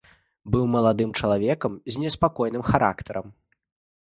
[0.53, 3.27] Быў маладым чалавекам з неспакойным характарам.